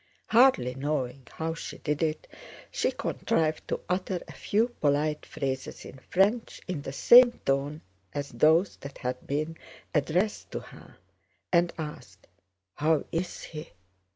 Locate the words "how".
1.33-1.53, 12.77-13.05